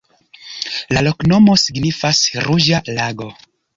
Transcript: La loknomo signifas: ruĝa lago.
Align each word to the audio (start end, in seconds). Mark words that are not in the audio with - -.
La 0.95 1.03
loknomo 1.07 1.55
signifas: 1.65 2.23
ruĝa 2.47 2.81
lago. 3.01 3.29